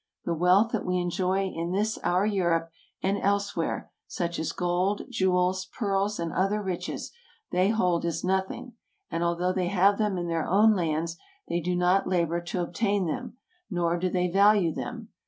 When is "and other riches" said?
6.19-7.11